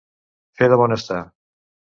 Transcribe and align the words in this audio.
Fer 0.61 0.69
de 0.73 0.79
bon 0.83 0.97
estar. 0.97 1.21